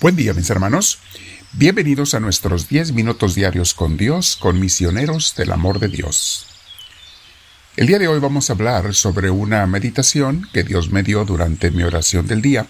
[0.00, 1.00] Buen día mis hermanos.
[1.54, 6.46] Bienvenidos a nuestros 10 minutos diarios con Dios, con misioneros del amor de Dios.
[7.76, 11.72] El día de hoy vamos a hablar sobre una meditación que Dios me dio durante
[11.72, 12.68] mi oración del día.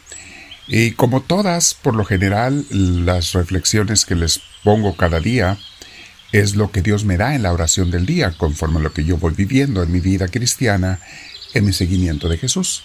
[0.68, 5.58] Y como todas, por lo general, las reflexiones que les pongo cada día
[6.32, 9.04] es lo que Dios me da en la oración del día, conforme a lo que
[9.04, 10.98] yo voy viviendo en mi vida cristiana,
[11.52, 12.84] en mi seguimiento de Jesús.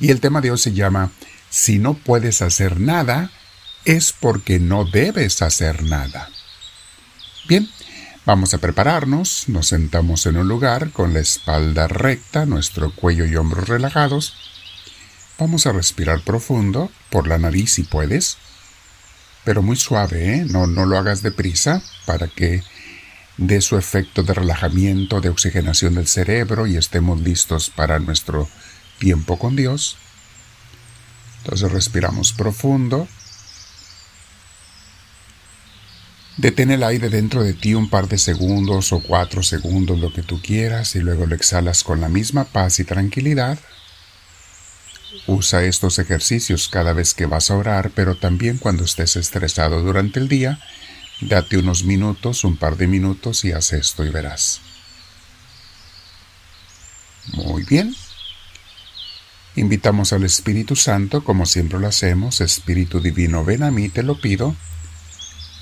[0.00, 1.12] Y el tema de hoy se llama
[1.50, 3.30] Si no puedes hacer nada,
[3.84, 6.28] es porque no debes hacer nada.
[7.48, 7.68] Bien,
[8.24, 13.36] vamos a prepararnos, nos sentamos en un lugar con la espalda recta, nuestro cuello y
[13.36, 14.34] hombros relajados.
[15.38, 18.38] Vamos a respirar profundo, por la nariz si puedes,
[19.44, 20.44] pero muy suave, ¿eh?
[20.46, 22.62] no, no lo hagas deprisa para que
[23.36, 28.48] dé su efecto de relajamiento, de oxigenación del cerebro y estemos listos para nuestro
[28.98, 29.96] tiempo con Dios.
[31.42, 33.08] Entonces respiramos profundo.
[36.38, 40.22] Detén el aire dentro de ti un par de segundos o cuatro segundos, lo que
[40.22, 43.58] tú quieras, y luego lo exhalas con la misma paz y tranquilidad.
[45.26, 50.20] Usa estos ejercicios cada vez que vas a orar, pero también cuando estés estresado durante
[50.20, 50.58] el día.
[51.20, 54.60] Date unos minutos, un par de minutos y haz esto y verás.
[57.34, 57.94] Muy bien.
[59.54, 62.40] Invitamos al Espíritu Santo, como siempre lo hacemos.
[62.40, 64.56] Espíritu Divino, ven a mí, te lo pido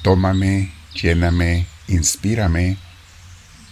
[0.03, 2.79] Tómame, lléname, inspírame,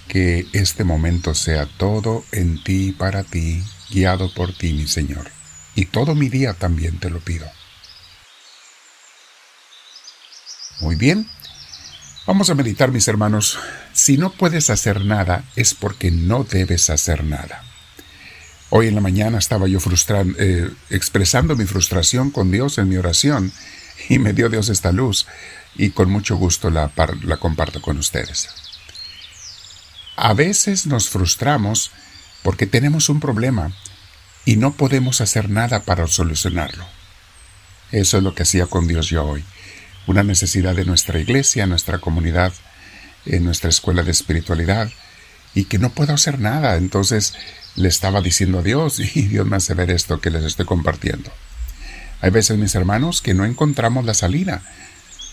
[0.08, 5.30] que este momento sea todo en ti y para ti, guiado por ti, mi Señor.
[5.74, 7.46] Y todo mi día también te lo pido.
[10.80, 11.28] Muy bien.
[12.26, 13.58] Vamos a meditar, mis hermanos.
[13.92, 17.64] Si no puedes hacer nada, es porque no debes hacer nada.
[18.70, 19.78] Hoy en la mañana estaba yo
[20.38, 23.50] eh, expresando mi frustración con Dios en mi oración
[24.10, 25.26] y me dio Dios esta luz
[25.78, 26.90] y con mucho gusto la,
[27.38, 28.48] comparto con ustedes.
[30.16, 31.92] A veces nos frustramos
[32.42, 33.72] porque tenemos un problema
[34.44, 36.84] y no podemos hacer nada para solucionarlo.
[37.92, 39.44] Eso es lo que hacía con Dios yo hoy.
[40.06, 42.52] Una necesidad de nuestra iglesia, nuestra comunidad,
[43.24, 44.90] en nuestra escuela de espiritualidad,
[45.54, 46.76] y que no puedo hacer nada.
[46.76, 47.34] Entonces
[47.76, 51.30] le estaba diciendo a Dios y Dios me hace ver esto que les estoy compartiendo.
[52.20, 54.62] Hay veces, mis hermanos, que no encontramos la salida.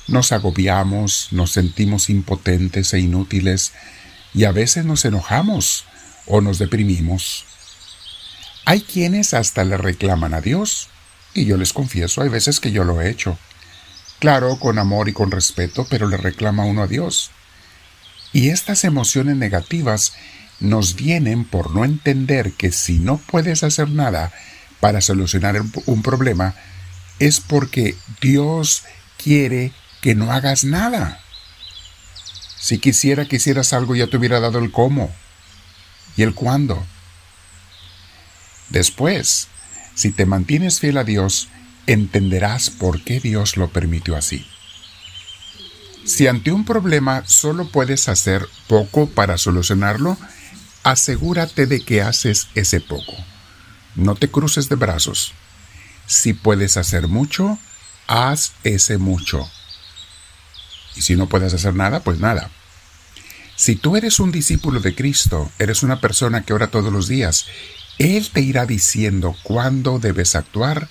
[0.08, 3.74] Nos agobiamos, nos sentimos impotentes e inútiles
[4.34, 5.86] y a veces nos enojamos
[6.28, 7.46] o nos deprimimos.
[8.66, 10.90] Hay quienes hasta le reclaman a Dios,
[11.34, 13.38] y yo les confieso, hay veces que yo lo he hecho.
[14.20, 17.32] Claro, con amor y con respeto, pero le reclama uno a Dios.
[18.32, 20.14] Y estas emociones negativas
[20.60, 24.32] nos vienen por no entender que si no puedes hacer nada
[24.80, 26.56] para solucionar un problema,
[27.20, 28.84] es porque Dios
[29.18, 29.74] quiere
[30.06, 31.20] que no hagas nada.
[32.60, 35.12] Si quisiera que hicieras algo ya te hubiera dado el cómo
[36.16, 36.86] y el cuándo.
[38.70, 39.48] Después,
[39.96, 41.48] si te mantienes fiel a Dios,
[41.88, 44.46] entenderás por qué Dios lo permitió así.
[46.06, 50.20] Si ante un problema solo puedes hacer poco para solucionarlo,
[50.84, 53.16] asegúrate de que haces ese poco.
[53.96, 55.34] No te cruces de brazos.
[56.06, 57.58] Si puedes hacer mucho,
[58.06, 59.50] haz ese mucho.
[60.96, 62.50] Y si no puedes hacer nada, pues nada.
[63.56, 67.46] Si tú eres un discípulo de Cristo, eres una persona que ora todos los días,
[67.98, 70.90] Él te irá diciendo cuándo debes actuar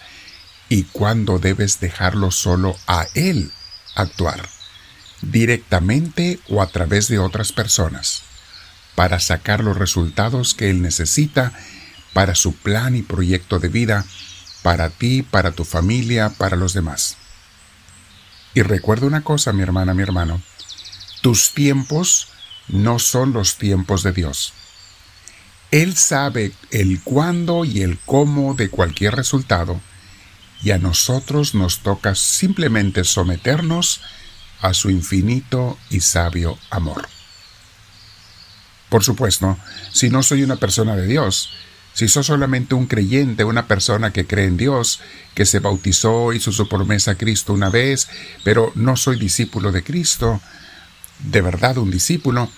[0.69, 3.53] y cuándo debes dejarlo solo a Él
[3.95, 4.49] actuar,
[5.21, 8.23] directamente o a través de otras personas,
[8.95, 11.53] para sacar los resultados que Él necesita
[12.15, 14.07] para su plan y proyecto de vida
[14.63, 17.19] para ti, para tu familia, para los demás.
[18.55, 20.41] Y recuerda una cosa, mi hermana, mi hermano,
[21.21, 22.29] tus tiempos
[22.69, 24.53] no son los tiempos de Dios.
[25.71, 29.81] Él sabe el cuándo y el cómo de cualquier resultado,
[30.63, 34.01] y a nosotros nos toca simplemente someternos
[34.61, 37.09] a su infinito y sabio amor.
[38.89, 39.59] Por supuesto,
[39.93, 41.51] si no soy una persona de Dios,
[41.95, 45.01] si sos solamente un creyente, una persona que cree en Dios,
[45.35, 48.09] que se bautizó, hizo su promesa a Cristo una vez,
[48.43, 50.41] pero no soy discípulo de Cristo,
[51.21, 52.51] de verdad un discípulo,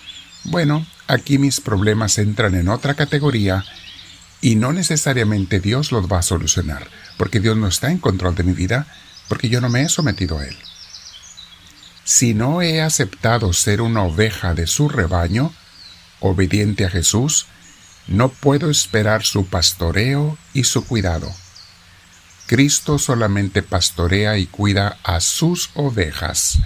[0.43, 3.63] bueno, aquí mis problemas entran en otra categoría
[4.41, 6.87] y no necesariamente Dios los va a solucionar,
[7.17, 8.87] porque Dios no está en control de mi vida,
[9.27, 10.57] porque yo no me he sometido a Él.
[12.03, 15.53] Si no he aceptado ser una oveja de su rebaño,
[16.21, 17.47] obediente a Jesús,
[18.07, 21.31] no puedo esperar su pastoreo y su cuidado.
[22.45, 26.59] Cristo solamente pastorea y cuida a sus ovejas.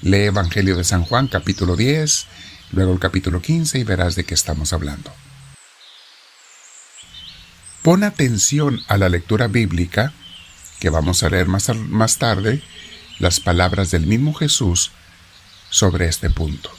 [0.00, 2.26] Lee Evangelio de San Juan capítulo 10,
[2.72, 5.12] luego el capítulo 15 y verás de qué estamos hablando.
[7.82, 10.12] Pon atención a la lectura bíblica,
[10.80, 12.62] que vamos a leer más, más tarde,
[13.18, 14.90] las palabras del mismo Jesús
[15.70, 16.70] sobre este punto.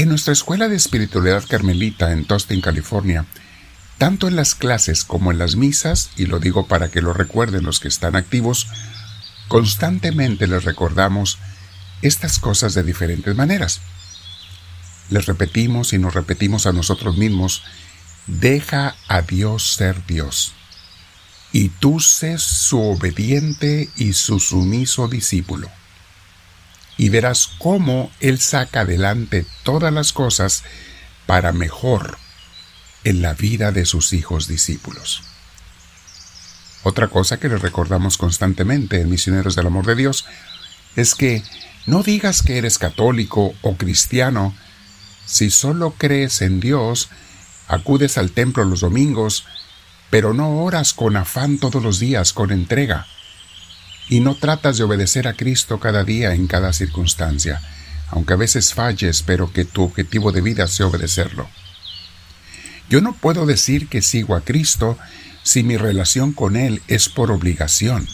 [0.00, 3.26] En nuestra escuela de espiritualidad carmelita en Tustin, California,
[3.98, 7.64] tanto en las clases como en las misas, y lo digo para que lo recuerden
[7.64, 8.66] los que están activos,
[9.48, 11.36] constantemente les recordamos
[12.00, 13.82] estas cosas de diferentes maneras.
[15.10, 17.62] Les repetimos y nos repetimos a nosotros mismos
[18.26, 20.54] Deja a Dios ser Dios,
[21.52, 25.70] y tú sé su obediente y su sumiso discípulo.
[27.00, 30.64] Y verás cómo Él saca adelante todas las cosas
[31.24, 32.18] para mejor
[33.04, 35.22] en la vida de sus hijos discípulos.
[36.82, 40.26] Otra cosa que les recordamos constantemente en Misioneros del Amor de Dios
[40.94, 41.42] es que
[41.86, 44.54] no digas que eres católico o cristiano
[45.24, 47.08] si solo crees en Dios
[47.66, 49.46] acudes al templo los domingos,
[50.10, 53.06] pero no oras con afán todos los días, con entrega,
[54.08, 57.60] y no tratas de obedecer a Cristo cada día en cada circunstancia,
[58.08, 61.48] aunque a veces falles, pero que tu objetivo de vida sea obedecerlo.
[62.88, 64.98] Yo no puedo decir que sigo a Cristo
[65.42, 68.08] si mi relación con Él es por obligación.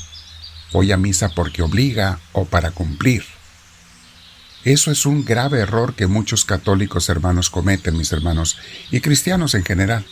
[0.73, 3.25] Voy a misa porque obliga o para cumplir.
[4.65, 8.59] Eso es un grave error que muchos católicos hermanos cometen, mis hermanos,
[8.91, 10.05] y cristianos en general.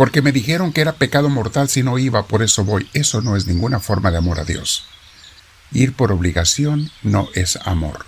[0.00, 2.88] Porque me dijeron que era pecado mortal si no iba, por eso voy.
[2.94, 4.86] Eso no es ninguna forma de amor a Dios.
[5.72, 8.06] Ir por obligación no es amor.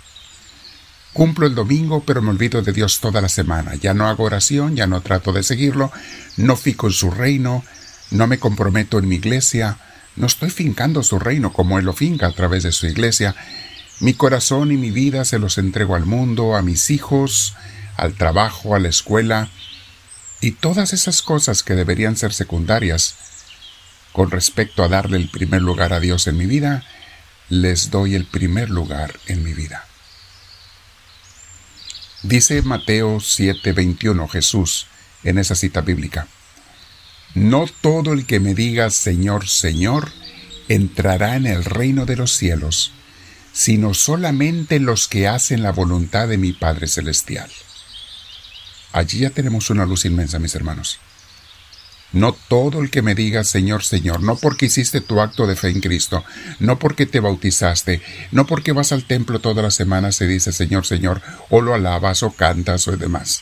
[1.13, 3.75] Cumplo el domingo, pero me olvido de Dios toda la semana.
[3.75, 5.91] Ya no hago oración, ya no trato de seguirlo,
[6.35, 7.63] no fico en su reino,
[8.09, 9.77] no me comprometo en mi iglesia,
[10.15, 13.35] no estoy fincando su reino como Él lo finca a través de su iglesia,
[13.99, 17.53] mi corazón y mi vida se los entrego al mundo, a mis hijos,
[17.97, 19.51] al trabajo, a la escuela
[20.43, 23.15] y todas esas cosas que deberían ser secundarias
[24.11, 26.83] con respecto a darle el primer lugar a Dios en mi vida,
[27.47, 29.87] les doy el primer lugar en mi vida.
[32.23, 34.87] Dice Mateo 7:21 Jesús
[35.23, 36.27] en esa cita bíblica,
[37.35, 40.11] No todo el que me diga Señor, Señor,
[40.67, 42.91] entrará en el reino de los cielos,
[43.53, 47.49] sino solamente los que hacen la voluntad de mi Padre Celestial.
[48.93, 50.99] Allí ya tenemos una luz inmensa, mis hermanos.
[52.13, 55.69] No todo el que me diga Señor, Señor, no porque hiciste tu acto de fe
[55.69, 56.23] en Cristo,
[56.59, 60.85] no porque te bautizaste, no porque vas al templo todas las semanas y dice Señor,
[60.85, 63.41] Señor, o lo alabas o cantas o demás,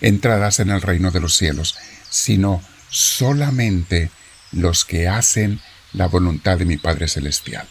[0.00, 1.76] entrarás en el reino de los cielos,
[2.10, 2.60] sino
[2.90, 4.10] solamente
[4.50, 5.60] los que hacen
[5.92, 7.68] la voluntad de mi Padre Celestial.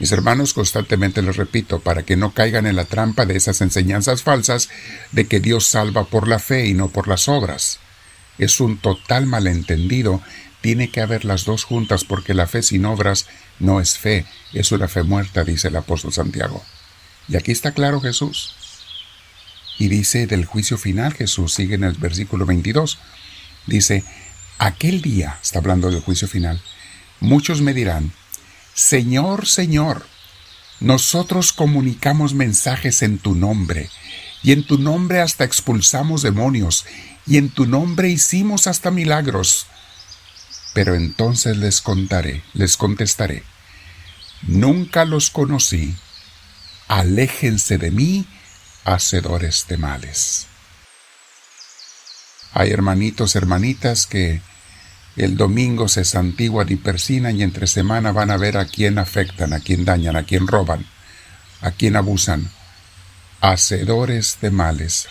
[0.00, 4.22] Mis hermanos, constantemente les repito, para que no caigan en la trampa de esas enseñanzas
[4.22, 4.68] falsas
[5.12, 7.78] de que Dios salva por la fe y no por las obras.
[8.38, 10.20] Es un total malentendido.
[10.60, 13.26] Tiene que haber las dos juntas porque la fe sin obras
[13.60, 16.64] no es fe, es una fe muerta, dice el apóstol Santiago.
[17.28, 18.54] Y aquí está claro Jesús.
[19.78, 22.98] Y dice del juicio final, Jesús sigue en el versículo 22.
[23.66, 24.04] Dice,
[24.58, 26.60] aquel día, está hablando del juicio final,
[27.20, 28.12] muchos me dirán,
[28.74, 30.04] Señor, Señor,
[30.80, 33.88] nosotros comunicamos mensajes en tu nombre,
[34.42, 36.84] y en tu nombre hasta expulsamos demonios,
[37.24, 39.68] y en tu nombre hicimos hasta milagros.
[40.74, 43.44] Pero entonces les contaré, les contestaré,
[44.42, 45.94] nunca los conocí,
[46.88, 48.26] aléjense de mí,
[48.84, 50.48] hacedores de males.
[52.52, 54.42] Hay hermanitos, hermanitas que
[55.16, 59.52] el domingo se santiguan y persinan y entre semana van a ver a quién afectan,
[59.52, 60.86] a quién dañan, a quién roban,
[61.60, 62.50] a quién abusan.
[63.40, 65.06] Hacedores de males.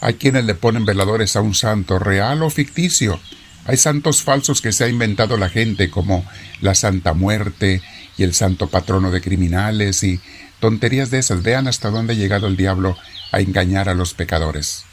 [0.00, 3.20] Hay quienes le ponen veladores a un santo, real o ficticio.
[3.66, 6.24] Hay santos falsos que se ha inventado la gente, como
[6.60, 7.82] la Santa Muerte
[8.16, 10.20] y el santo patrono de criminales y
[10.60, 11.42] tonterías de esas.
[11.42, 12.96] Vean hasta dónde ha llegado el diablo
[13.32, 14.84] a engañar a los pecadores.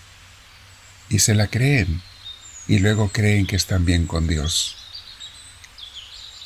[1.08, 2.02] Y se la creen
[2.68, 4.76] y luego creen que están bien con Dios.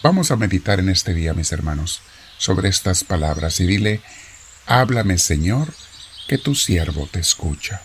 [0.01, 2.01] Vamos a meditar en este día, mis hermanos,
[2.37, 4.01] sobre estas palabras y dile,
[4.65, 5.73] háblame Señor,
[6.27, 7.81] que tu siervo te escucha.